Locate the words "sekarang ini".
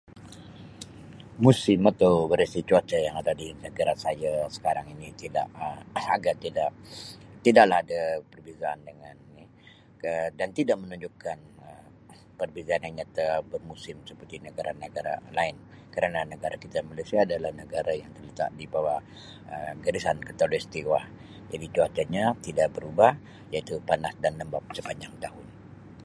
4.55-5.07